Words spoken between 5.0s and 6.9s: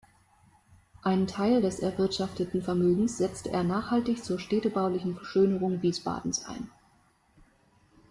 Verschönerung Wiesbadens ein.